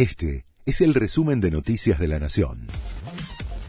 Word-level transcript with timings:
Este 0.00 0.46
es 0.64 0.80
el 0.80 0.94
resumen 0.94 1.42
de 1.42 1.50
Noticias 1.50 1.98
de 1.98 2.08
la 2.08 2.18
Nación. 2.18 2.68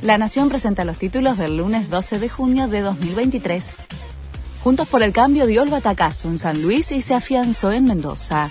La 0.01 0.17
Nación 0.17 0.47
presenta 0.47 0.85
los 0.85 0.97
títulos 0.97 1.37
del 1.37 1.57
lunes 1.57 1.89
12 1.89 2.19
de 2.19 2.29
junio 2.29 2.69
de 2.69 2.79
2023. 2.79 3.75
Juntos 4.63 4.87
por 4.87 5.03
el 5.03 5.11
Cambio 5.11 5.45
dio 5.45 5.61
el 5.61 5.69
batacazo 5.69 6.29
en 6.29 6.37
San 6.37 6.61
Luis 6.61 6.93
y 6.93 7.01
se 7.01 7.15
afianzó 7.15 7.73
en 7.73 7.83
Mendoza. 7.83 8.49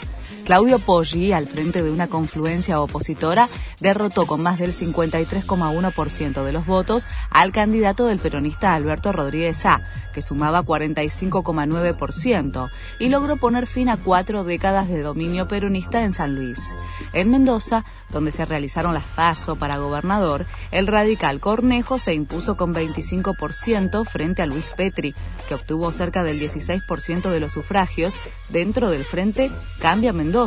Claudio 0.50 0.80
Poggi, 0.80 1.32
al 1.32 1.46
frente 1.46 1.80
de 1.80 1.92
una 1.92 2.08
confluencia 2.08 2.80
opositora, 2.80 3.48
derrotó 3.80 4.26
con 4.26 4.42
más 4.42 4.58
del 4.58 4.72
53,1% 4.72 6.42
de 6.42 6.52
los 6.52 6.66
votos 6.66 7.06
al 7.30 7.52
candidato 7.52 8.06
del 8.06 8.18
peronista 8.18 8.74
Alberto 8.74 9.12
Rodríguez 9.12 9.64
A, 9.64 9.80
que 10.12 10.22
sumaba 10.22 10.64
45,9%, 10.64 12.68
y 12.98 13.10
logró 13.10 13.36
poner 13.36 13.68
fin 13.68 13.90
a 13.90 13.96
cuatro 13.96 14.42
décadas 14.42 14.88
de 14.88 15.02
dominio 15.02 15.46
peronista 15.46 16.02
en 16.02 16.12
San 16.12 16.34
Luis. 16.34 16.74
En 17.12 17.30
Mendoza, 17.30 17.84
donde 18.08 18.32
se 18.32 18.44
realizaron 18.44 18.92
las 18.92 19.04
PASO 19.04 19.54
para 19.54 19.78
gobernador, 19.78 20.46
el 20.72 20.88
radical 20.88 21.38
Cornejo 21.38 22.00
se 22.00 22.12
impuso 22.12 22.56
con 22.56 22.74
25% 22.74 24.04
frente 24.04 24.42
a 24.42 24.46
Luis 24.46 24.64
Petri, 24.76 25.14
que 25.48 25.54
obtuvo 25.54 25.92
cerca 25.92 26.24
del 26.24 26.40
16% 26.40 27.30
de 27.30 27.38
los 27.38 27.52
sufragios 27.52 28.16
dentro 28.48 28.90
del 28.90 29.04
Frente 29.04 29.52
Cambia 29.78 30.12
Mendoza 30.12 30.39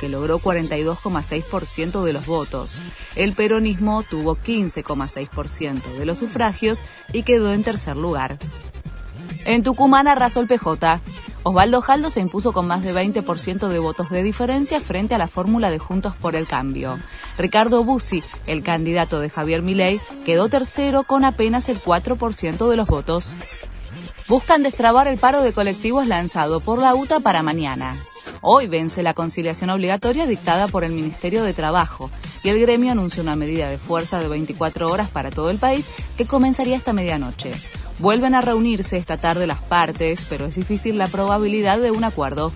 que 0.00 0.08
logró 0.08 0.40
42,6% 0.40 2.02
de 2.02 2.12
los 2.12 2.26
votos. 2.26 2.78
El 3.14 3.34
peronismo 3.34 4.02
tuvo 4.02 4.36
15,6% 4.36 5.82
de 5.98 6.04
los 6.04 6.18
sufragios 6.18 6.80
y 7.12 7.22
quedó 7.22 7.52
en 7.52 7.62
tercer 7.62 7.96
lugar. 7.96 8.38
En 9.44 9.62
Tucumán 9.62 10.08
arrasó 10.08 10.40
el 10.40 10.48
PJ. 10.48 11.00
Osvaldo 11.42 11.80
Jaldo 11.80 12.10
se 12.10 12.20
impuso 12.20 12.52
con 12.52 12.66
más 12.66 12.82
de 12.82 12.92
20% 12.92 13.68
de 13.68 13.78
votos 13.78 14.10
de 14.10 14.22
diferencia 14.22 14.80
frente 14.80 15.14
a 15.14 15.18
la 15.18 15.28
fórmula 15.28 15.70
de 15.70 15.78
Juntos 15.78 16.14
por 16.16 16.34
el 16.34 16.46
Cambio. 16.46 16.98
Ricardo 17.38 17.84
Bussi, 17.84 18.22
el 18.46 18.62
candidato 18.62 19.20
de 19.20 19.30
Javier 19.30 19.62
Milei, 19.62 20.00
quedó 20.26 20.48
tercero 20.48 21.04
con 21.04 21.24
apenas 21.24 21.68
el 21.68 21.80
4% 21.80 22.68
de 22.68 22.76
los 22.76 22.88
votos. 22.88 23.34
Buscan 24.28 24.62
destrabar 24.62 25.08
el 25.08 25.18
paro 25.18 25.42
de 25.42 25.52
colectivos 25.52 26.06
lanzado 26.06 26.60
por 26.60 26.78
la 26.78 26.94
UTA 26.94 27.20
para 27.20 27.42
mañana. 27.42 27.96
Hoy 28.42 28.68
vence 28.68 29.02
la 29.02 29.12
conciliación 29.12 29.68
obligatoria 29.68 30.26
dictada 30.26 30.66
por 30.66 30.82
el 30.82 30.92
Ministerio 30.92 31.44
de 31.44 31.52
Trabajo 31.52 32.10
y 32.42 32.48
el 32.48 32.58
gremio 32.58 32.92
anunció 32.92 33.22
una 33.22 33.36
medida 33.36 33.68
de 33.68 33.76
fuerza 33.76 34.18
de 34.18 34.28
24 34.28 34.90
horas 34.90 35.10
para 35.10 35.30
todo 35.30 35.50
el 35.50 35.58
país 35.58 35.90
que 36.16 36.26
comenzaría 36.26 36.76
esta 36.76 36.94
medianoche. 36.94 37.52
Vuelven 37.98 38.34
a 38.34 38.40
reunirse 38.40 38.96
esta 38.96 39.18
tarde 39.18 39.46
las 39.46 39.60
partes, 39.62 40.24
pero 40.30 40.46
es 40.46 40.54
difícil 40.54 40.96
la 40.96 41.06
probabilidad 41.06 41.80
de 41.80 41.90
un 41.90 42.02
acuerdo. 42.02 42.50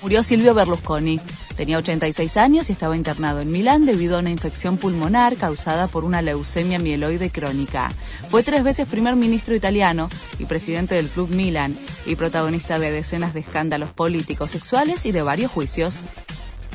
Murió 0.00 0.22
Silvio 0.22 0.54
Berlusconi. 0.54 1.20
Tenía 1.56 1.78
86 1.78 2.36
años 2.36 2.70
y 2.70 2.72
estaba 2.72 2.96
internado 2.96 3.40
en 3.40 3.50
Milán 3.50 3.84
debido 3.84 4.16
a 4.16 4.20
una 4.20 4.30
infección 4.30 4.78
pulmonar 4.78 5.36
causada 5.36 5.88
por 5.88 6.04
una 6.04 6.22
leucemia 6.22 6.78
mieloide 6.78 7.30
crónica. 7.30 7.92
Fue 8.30 8.44
tres 8.44 8.62
veces 8.62 8.88
primer 8.88 9.16
ministro 9.16 9.56
italiano 9.56 10.08
y 10.38 10.46
presidente 10.46 10.94
del 10.94 11.08
Club 11.08 11.30
Milan 11.30 11.76
y 12.06 12.16
protagonista 12.16 12.78
de 12.78 12.90
decenas 12.90 13.34
de 13.34 13.40
escándalos 13.40 13.90
políticos, 13.90 14.50
sexuales 14.50 15.06
y 15.06 15.12
de 15.12 15.22
varios 15.22 15.50
juicios. 15.50 16.04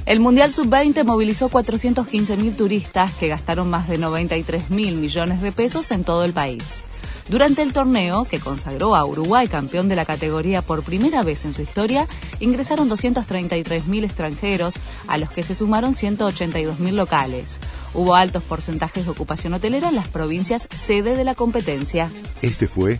El 0.06 0.20
Mundial 0.20 0.52
Sub-20 0.52 1.04
movilizó 1.04 1.50
415.000 1.50 2.56
turistas 2.56 3.16
que 3.16 3.28
gastaron 3.28 3.70
más 3.70 3.88
de 3.88 4.00
93.000 4.00 4.70
millones 4.70 5.42
de 5.42 5.52
pesos 5.52 5.90
en 5.92 6.04
todo 6.04 6.24
el 6.24 6.34
país. 6.34 6.82
Durante 7.28 7.64
el 7.64 7.74
torneo, 7.74 8.26
que 8.26 8.40
consagró 8.40 8.96
a 8.96 9.04
Uruguay 9.04 9.48
campeón 9.48 9.90
de 9.90 9.96
la 9.96 10.06
categoría 10.06 10.62
por 10.62 10.84
primera 10.84 11.24
vez 11.24 11.44
en 11.46 11.56
su 11.56 11.64
historia, 11.64 12.08
ingresaron 12.40 12.88
233.000 12.88 14.04
extranjeros, 14.04 14.76
a 15.08 15.18
los 15.18 15.32
que 15.32 15.42
se 15.42 15.56
sumaron 15.56 15.96
182.000 15.96 16.92
locales. 16.92 17.58
Hubo 17.96 18.14
altos 18.14 18.44
porcentajes 18.44 19.06
de 19.06 19.12
ocupación 19.12 19.56
hotelera 19.56 19.90
en 19.90 19.96
las 19.96 20.08
provincias 20.08 20.68
sede 20.72 21.16
de 21.16 21.24
la 21.24 21.34
competencia. 21.34 22.12
Este 22.44 22.68
fue 22.68 23.00